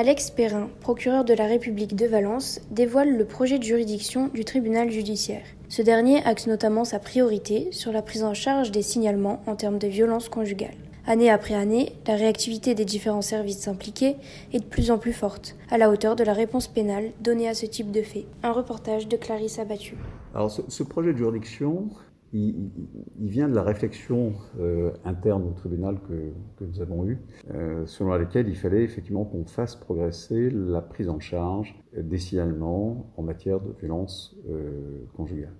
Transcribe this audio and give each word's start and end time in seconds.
Alex 0.00 0.30
Perrin, 0.30 0.70
procureur 0.80 1.24
de 1.24 1.34
la 1.34 1.46
République 1.46 1.96
de 1.96 2.06
Valence, 2.06 2.60
dévoile 2.70 3.16
le 3.16 3.24
projet 3.24 3.58
de 3.58 3.64
juridiction 3.64 4.28
du 4.28 4.44
tribunal 4.44 4.92
judiciaire. 4.92 5.42
Ce 5.68 5.82
dernier 5.82 6.24
axe 6.24 6.46
notamment 6.46 6.84
sa 6.84 7.00
priorité 7.00 7.72
sur 7.72 7.90
la 7.90 8.00
prise 8.00 8.22
en 8.22 8.32
charge 8.32 8.70
des 8.70 8.82
signalements 8.82 9.42
en 9.48 9.56
termes 9.56 9.80
de 9.80 9.88
violence 9.88 10.28
conjugale. 10.28 10.76
Année 11.04 11.30
après 11.30 11.54
année, 11.54 11.94
la 12.06 12.14
réactivité 12.14 12.76
des 12.76 12.84
différents 12.84 13.22
services 13.22 13.66
impliqués 13.66 14.14
est 14.52 14.60
de 14.60 14.64
plus 14.64 14.92
en 14.92 14.98
plus 14.98 15.12
forte, 15.12 15.56
à 15.68 15.78
la 15.78 15.90
hauteur 15.90 16.14
de 16.14 16.22
la 16.22 16.32
réponse 16.32 16.68
pénale 16.68 17.10
donnée 17.20 17.48
à 17.48 17.54
ce 17.54 17.66
type 17.66 17.90
de 17.90 18.02
fait. 18.02 18.26
Un 18.44 18.52
reportage 18.52 19.08
de 19.08 19.16
Clarisse 19.16 19.58
Abattu. 19.58 19.96
Alors 20.32 20.52
ce, 20.52 20.82
projet 20.84 21.12
de 21.12 21.18
juridiction, 21.18 21.88
il, 22.32 22.70
vient 23.18 23.48
de 23.48 23.54
la 23.54 23.62
réflexion 23.62 24.34
euh, 24.60 24.92
interne 25.04 25.44
au 25.44 25.52
tribunal 25.52 25.98
que, 26.00 26.64
nous 26.64 26.80
avons 26.80 27.06
eue, 27.06 27.18
euh, 27.54 27.86
selon 27.86 28.10
laquelle 28.10 28.48
il 28.48 28.56
fallait 28.56 28.82
effectivement 28.82 29.24
qu'on 29.24 29.44
fasse 29.44 29.76
progresser 29.76 30.50
la 30.50 30.82
prise 30.82 31.08
en 31.08 31.20
charge 31.20 31.74
des 31.96 32.18
signalements 32.18 33.10
en 33.16 33.22
matière 33.22 33.60
de 33.60 33.72
violence 33.80 34.36
euh, 34.50 35.04
conjugale 35.16 35.54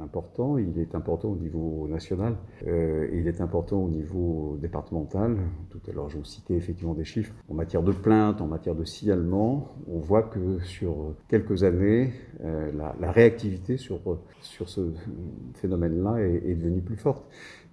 important, 0.00 0.58
il 0.58 0.78
est 0.78 0.94
important 0.94 1.28
au 1.30 1.36
niveau 1.36 1.86
national, 1.88 2.36
euh, 2.66 3.08
il 3.12 3.26
est 3.28 3.40
important 3.40 3.82
au 3.82 3.88
niveau 3.88 4.58
départemental. 4.60 5.36
Tout 5.70 5.80
à 5.88 5.92
l'heure, 5.92 6.08
je 6.08 6.18
vous 6.18 6.24
citais 6.24 6.54
effectivement 6.54 6.94
des 6.94 7.04
chiffres. 7.04 7.34
En 7.48 7.54
matière 7.54 7.82
de 7.82 7.92
plainte, 7.92 8.40
en 8.40 8.46
matière 8.46 8.74
de 8.74 8.84
signalement, 8.84 9.74
on 9.88 9.98
voit 9.98 10.22
que 10.22 10.60
sur 10.60 11.14
quelques 11.28 11.64
années, 11.64 12.12
euh, 12.42 12.70
la, 13.00 13.12
réactivité 13.12 13.76
sur, 13.76 14.00
sur 14.40 14.68
ce 14.68 14.92
phénomène-là 15.54 16.18
est, 16.20 16.50
est, 16.50 16.54
devenue 16.54 16.80
plus 16.80 16.96
forte. 16.96 17.24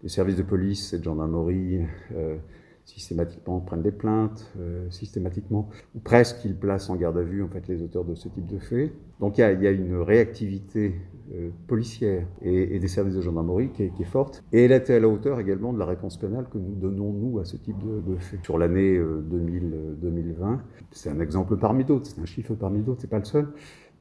Les 0.03 0.09
services 0.09 0.37
de 0.37 0.43
police 0.43 0.93
et 0.93 0.99
de 0.99 1.03
gendarmerie 1.03 1.81
euh, 2.15 2.37
systématiquement 2.85 3.59
prennent 3.59 3.81
des 3.81 3.91
plaintes, 3.91 4.51
euh, 4.59 4.89
systématiquement, 4.89 5.69
ou 5.95 5.99
presque 5.99 6.43
ils 6.45 6.55
placent 6.55 6.89
en 6.89 6.95
garde 6.95 7.17
à 7.17 7.21
vue 7.21 7.43
en 7.43 7.47
fait 7.47 7.67
les 7.67 7.81
auteurs 7.81 8.05
de 8.05 8.15
ce 8.15 8.27
type 8.27 8.45
de 8.45 8.59
faits. 8.59 8.91
Donc 9.19 9.37
il 9.37 9.41
y 9.41 9.63
y 9.63 9.67
a 9.67 9.71
une 9.71 9.97
réactivité 9.97 10.95
euh, 11.33 11.49
policière 11.67 12.25
et, 12.41 12.79
des 12.79 12.87
services 12.87 13.15
de 13.15 13.21
gendarmerie 13.21 13.69
qui 13.69 13.83
est, 13.83 14.03
forte, 14.03 14.43
et 14.51 14.65
elle 14.65 14.71
était 14.71 14.95
à 14.95 14.99
la 14.99 15.07
hauteur 15.07 15.39
également 15.39 15.71
de 15.71 15.79
la 15.79 15.85
réponse 15.85 16.17
pénale 16.17 16.47
que 16.51 16.57
nous 16.57 16.75
donnons 16.75 17.13
nous 17.13 17.39
à 17.39 17.45
ce 17.45 17.55
type 17.57 17.77
de, 17.77 18.15
faits. 18.17 18.43
Sur 18.43 18.57
l'année 18.57 18.97
2000, 18.97 19.63
euh, 19.73 19.93
2020, 20.01 20.61
c'est 20.91 21.09
un 21.09 21.19
exemple 21.19 21.57
parmi 21.57 21.85
d'autres, 21.85 22.07
c'est 22.07 22.21
un 22.21 22.25
chiffre 22.25 22.55
parmi 22.55 22.81
d'autres, 22.81 23.01
c'est 23.01 23.09
pas 23.09 23.19
le 23.19 23.25
seul, 23.25 23.47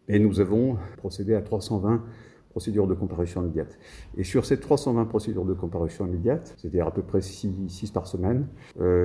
et 0.09 0.19
nous 0.19 0.41
avons 0.41 0.77
procédé 0.97 1.35
à 1.35 1.43
320 1.43 2.03
procédures 2.51 2.87
de 2.87 2.95
comparution 2.95 3.43
immédiate. 3.43 3.79
Et 4.17 4.25
sur 4.25 4.45
ces 4.45 4.59
320 4.59 5.05
procédures 5.07 5.45
de 5.45 5.55
comparution 5.55 6.07
immédiate, 6.07 6.55
c'est-à-dire 6.59 6.87
à 6.87 6.93
peu 6.93 7.03
près 7.03 7.21
6, 7.21 7.91
par 7.95 8.07
semaine, 8.07 8.47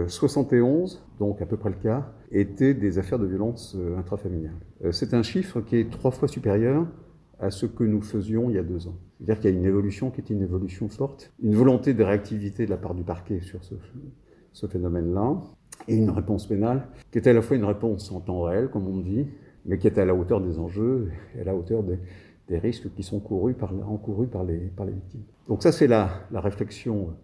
71, 0.08 0.96
euh, 0.96 1.20
donc 1.20 1.42
à 1.42 1.46
peu 1.46 1.56
près 1.56 1.70
le 1.70 1.76
cas, 1.76 2.12
étaient 2.32 2.74
des 2.74 3.00
affaires 3.00 3.20
de 3.20 3.28
violence 3.28 3.76
euh, 3.78 3.98
intrafamiliale. 3.98 4.56
Euh, 4.84 4.92
c'est 4.92 5.14
un 5.14 5.24
chiffre 5.24 5.62
qui 5.62 5.78
est 5.78 5.90
trois 5.90 6.12
fois 6.12 6.28
supérieur 6.28 6.86
à 7.40 7.52
ce 7.52 7.66
que 7.66 7.84
nous 7.84 8.02
faisions 8.02 8.50
il 8.50 8.56
y 8.56 8.60
a 8.60 8.64
deux 8.64 8.88
ans. 8.88 8.96
C'est-à-dire 9.18 9.40
qu'il 9.40 9.52
y 9.52 9.54
a 9.54 9.58
une 9.58 9.66
évolution 9.66 10.10
qui 10.10 10.22
est 10.22 10.30
une 10.30 10.42
évolution 10.42 10.90
forte, 10.90 11.32
une 11.42 11.56
volonté 11.56 11.94
de 11.94 12.04
réactivité 12.04 12.66
de 12.66 12.72
la 12.72 12.78
part 12.78 12.96
du 12.96 13.04
parquet 13.04 13.42
sur 13.42 13.64
ce, 13.64 13.76
ce 14.54 14.68
phénomène-là, 14.68 15.42
et 15.88 15.96
une 15.96 16.10
réponse 16.10 16.48
pénale 16.48 16.88
qui 17.12 17.20
est 17.20 17.28
à 17.28 17.34
la 17.34 17.42
fois 17.42 17.58
une 17.58 17.66
réponse 17.66 18.12
en 18.12 18.22
temps 18.22 18.42
réel, 18.42 18.70
comme 18.70 18.88
on 18.88 18.98
dit, 18.98 19.28
mais 19.66 19.78
qui 19.78 19.88
est 19.88 19.98
à 19.98 20.06
la 20.06 20.16
hauteur 20.16 20.42
des 20.42 20.60
enjeux 20.60 21.12
et 21.36 21.42
à 21.42 21.44
la 21.44 21.56
hauteur 21.56 21.84
des, 21.84 22.00
des 22.48 22.60
risques 22.60 22.94
qui 22.94 23.04
sont 23.04 23.18
encourus 23.18 23.54
par 23.56 24.44
les, 24.44 24.58
victimes. 24.58 25.24
Donc 25.48 25.64
ça, 25.64 25.72
c'est 25.72 25.88
la, 25.88 26.10
réflexion 26.34 27.16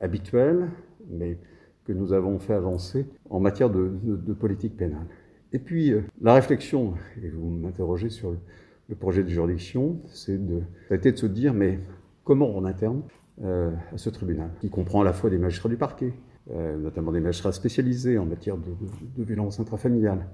habituelle, 0.00 0.68
mais 1.10 1.38
que 1.84 1.92
nous 1.92 2.12
avons 2.12 2.38
fait 2.38 2.54
avancer 2.54 3.06
en 3.28 3.40
matière 3.40 3.70
de, 3.70 4.32
politique 4.32 4.76
pénale. 4.76 5.06
Et 5.52 5.58
puis, 5.58 5.92
euh, 5.92 6.02
la 6.20 6.34
réflexion, 6.34 6.94
et 7.22 7.28
vous 7.28 7.50
m'interrogez 7.50 8.08
sur 8.08 8.30
le, 8.30 8.96
projet 8.96 9.22
de 9.22 9.28
juridiction, 9.28 10.00
c'est 10.06 10.38
de, 10.38 10.62
de 10.90 11.16
se 11.16 11.26
dire, 11.26 11.54
mais 11.54 11.78
comment 12.24 12.48
on 12.48 12.64
interne 12.64 13.02
euh, 13.42 13.70
à 13.92 13.98
ce 13.98 14.10
tribunal, 14.10 14.50
qui 14.60 14.68
comprend 14.68 15.00
à 15.00 15.04
la 15.04 15.12
fois 15.12 15.30
des 15.30 15.38
magistrats 15.38 15.68
du 15.68 15.76
parquet, 15.76 16.12
euh, 16.52 16.76
notamment 16.76 17.12
des 17.12 17.20
magistrats 17.20 17.52
spécialisés 17.52 18.18
en 18.18 18.26
matière 18.26 18.56
de, 18.56 18.70
de 19.16 19.24
violence 19.24 19.60
intrafamiliale, 19.60 20.26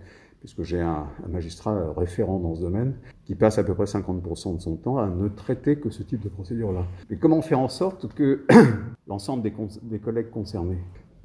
puisque 0.47 0.63
j'ai 0.63 0.81
un, 0.81 1.09
magistrat 1.29 1.93
référent 1.97 2.39
dans 2.39 2.55
ce 2.55 2.61
domaine, 2.61 2.95
qui 3.25 3.35
passe 3.35 3.59
à 3.59 3.65
peu 3.65 3.75
près 3.75 3.87
50% 3.87 4.55
de 4.55 4.61
son 4.61 4.77
temps 4.77 4.97
à 4.97 5.09
ne 5.09 5.27
traiter 5.27 5.75
que 5.75 5.91
ce 5.91 6.05
type 6.05 6.23
de 6.23 6.29
procédure-là. 6.29 6.87
Mais 7.11 7.17
comment 7.17 7.43
faire 7.43 7.59
en 7.59 7.69
sorte 7.69 8.15
que 8.15 8.47
l'ensemble 9.09 9.43
des, 9.43 9.99
collègues 9.99 10.31
concernés, 10.31 10.79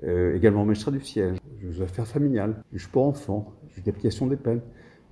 euh, 0.03 0.35
également 0.35 0.65
magistrat 0.65 0.89
du 0.89 1.01
siège, 1.01 1.37
juge 1.59 1.81
affaires 1.81 2.07
familiales, 2.07 2.63
juge 2.73 2.87
pour 2.87 3.05
enfants, 3.05 3.53
juge 3.69 3.83
d'application 3.83 4.25
des 4.25 4.37
peines, 4.37 4.61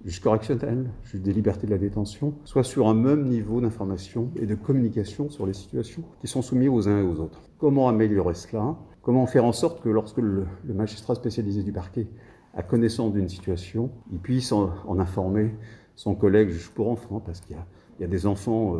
juge 0.03 0.21
correctionnel, 0.21 0.89
juge 1.03 1.21
des 1.21 1.31
libertés 1.31 1.67
de 1.67 1.71
la 1.71 1.77
détention, 1.77 2.33
soient 2.45 2.63
sur 2.63 2.87
un 2.87 2.95
même 2.95 3.25
niveau 3.25 3.61
d'information 3.61 4.31
et 4.37 4.47
de 4.47 4.55
communication 4.55 5.29
sur 5.29 5.45
les 5.45 5.53
situations 5.53 6.01
qui 6.19 6.27
sont 6.27 6.41
soumises 6.41 6.69
aux 6.69 6.89
uns 6.89 6.99
et 6.99 7.03
aux 7.03 7.19
autres. 7.19 7.41
Comment 7.59 7.87
améliorer 7.87 8.33
cela? 8.33 8.75
Comment 9.03 9.27
faire 9.27 9.45
en 9.45 9.51
sorte 9.51 9.83
que 9.83 9.89
lorsque 9.89 10.17
le 10.17 10.47
magistrat 10.65 11.13
spécialisé 11.13 11.61
du 11.61 11.71
parquet 11.71 12.07
à 12.53 12.63
connaissance 12.63 13.13
d'une 13.13 13.29
situation, 13.29 13.91
il 14.11 14.19
puisse 14.19 14.51
en, 14.51 14.71
informer 14.99 15.53
son 15.95 16.15
collègue 16.15 16.49
juge 16.49 16.69
pour 16.69 16.89
enfants, 16.89 17.21
parce 17.23 17.41
qu'il 17.41 17.55
y, 17.99 18.03
a, 18.03 18.07
des 18.07 18.25
enfants 18.25 18.75
euh, 18.75 18.79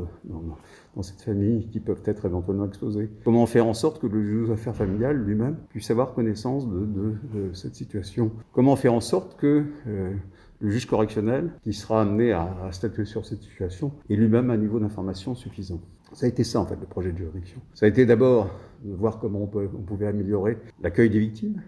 dans, 0.95 1.03
cette 1.03 1.21
famille 1.21 1.67
qui 1.67 1.79
peuvent 1.79 2.01
être 2.05 2.25
éventuellement 2.25 2.65
exposés. 2.65 3.09
Comment 3.23 3.45
faire 3.45 3.67
en 3.67 3.73
sorte 3.73 4.01
que 4.01 4.07
le 4.07 4.23
juge 4.23 4.49
aux 4.49 4.53
affaires 4.53 4.75
familiales 4.75 5.17
lui-même 5.17 5.57
puisse 5.69 5.91
avoir 5.91 6.13
connaissance 6.13 6.67
de, 6.67 7.15
cette 7.53 7.75
situation? 7.75 8.31
Comment 8.53 8.75
faire 8.75 8.93
en 8.93 9.01
sorte 9.01 9.37
que 9.37 9.65
euh, 9.87 10.13
le 10.59 10.69
juge 10.69 10.85
correctionnel, 10.85 11.51
qui 11.63 11.73
sera 11.73 12.01
amené 12.01 12.31
à, 12.33 12.69
statuer 12.71 13.05
sur 13.05 13.25
cette 13.25 13.41
situation, 13.41 13.93
ait 14.09 14.15
lui-même 14.15 14.49
un 14.49 14.57
niveau 14.57 14.79
d'information 14.79 15.35
suffisant? 15.35 15.79
Ça 16.13 16.25
a 16.25 16.29
été 16.29 16.43
ça, 16.43 16.59
en 16.59 16.65
fait, 16.65 16.75
le 16.79 16.87
projet 16.87 17.11
de 17.11 17.17
juridiction. 17.17 17.61
Ça 17.73 17.85
a 17.85 17.89
été 17.89 18.05
d'abord 18.05 18.49
de 18.83 18.93
voir 18.93 19.19
comment 19.19 19.43
on, 19.43 19.47
pouvait 19.47 20.07
améliorer 20.07 20.57
l'accueil 20.81 21.09
des 21.09 21.19
victimes, 21.19 21.61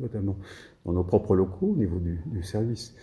notamment 0.00 0.36
dans 0.84 0.92
nos 0.92 1.04
propres 1.04 1.34
locaux 1.34 1.72
au 1.72 1.76
niveau 1.76 1.98
du, 1.98 2.42
service 2.42 2.94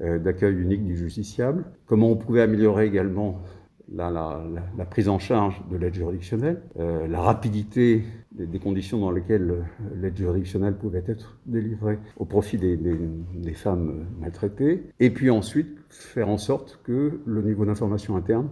euh, 0.00 0.18
d'accueil 0.18 0.54
unique 0.54 0.84
du 0.84 0.96
justiciable. 0.96 1.64
Comment 1.86 2.10
on 2.10 2.16
pouvait 2.16 2.42
améliorer 2.42 2.86
également 2.86 3.42
la, 3.90 4.10
la, 4.10 4.84
prise 4.84 5.08
en 5.08 5.18
charge 5.18 5.62
de 5.70 5.76
l'aide 5.78 5.94
juridictionnelle, 5.94 6.60
euh, 6.78 7.06
la 7.06 7.22
rapidité 7.22 8.04
des, 8.32 8.58
conditions 8.58 8.98
dans 8.98 9.10
lesquelles 9.10 9.64
l'aide 9.96 10.14
juridictionnelle 10.14 10.76
pouvait 10.76 11.04
être 11.06 11.38
délivrée 11.46 11.98
au 12.18 12.26
profit 12.26 12.58
des, 12.58 12.76
des, 12.76 13.54
femmes 13.54 14.06
maltraitées, 14.20 14.90
et 15.00 15.08
puis 15.08 15.30
ensuite 15.30 15.78
faire 15.88 16.28
en 16.28 16.36
sorte 16.36 16.80
que 16.84 17.18
le 17.24 17.42
niveau 17.42 17.64
d'information 17.64 18.14
interne 18.16 18.50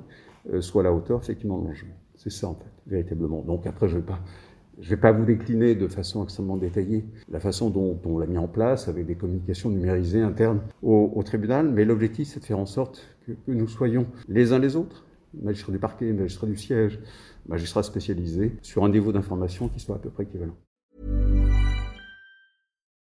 soit 0.61 0.81
à 0.81 0.85
la 0.85 0.93
hauteur 0.95 1.21
effectivement 1.21 1.59
de 1.59 1.69
l'enjeu. 1.69 1.89
C'est 2.15 2.31
ça 2.31 2.49
en 2.49 2.55
fait, 2.55 2.73
véritablement. 2.87 3.43
Donc 3.43 3.67
après, 3.67 3.89
je 3.89 3.97
ne 3.97 4.01
vais 4.01 4.07
pas 4.07 4.21
je 4.79 4.85
ne 4.85 4.91
vais 4.91 5.01
pas 5.01 5.13
vous 5.13 5.25
décliner 5.25 5.75
de 5.75 5.89
façon 5.89 6.23
extrêmement 6.25 6.57
détaillée 6.57 7.05
la 7.31 7.41
façon 7.41 7.71
dont 7.71 7.99
on 8.05 8.19
l'a 8.19 8.27
mis 8.27 8.39
en 8.39 8.49
place 8.49 8.89
avec 8.89 9.07
des 9.07 9.15
communications 9.15 9.71
numérisées 9.71 10.23
internes 10.23 10.61
au, 10.83 11.23
tribunal, 11.25 11.71
mais 11.71 11.85
l'objectif 11.85 12.29
c'est 12.29 12.41
de 12.41 12.45
faire 12.45 12.59
en 12.59 12.67
sorte 12.67 13.17
que, 13.27 13.33
nous 13.47 13.69
soyons 13.69 14.07
les 14.29 14.53
uns 14.53 14.59
les 14.59 14.77
autres, 14.77 15.05
magistrats 15.43 15.73
du 15.73 15.79
parquet, 15.79 16.13
magistrats 16.13 16.47
du 16.47 16.57
siège, 16.57 17.01
magistrats 17.49 17.83
spécialisés, 17.83 18.53
sur 18.63 18.85
un 18.85 18.89
niveau 18.89 19.13
d'information 19.13 19.69
qui 19.69 19.81
soit 19.81 19.97
à 19.97 19.99
peu 19.99 20.11
près 20.11 20.25
équivalent. 20.25 20.57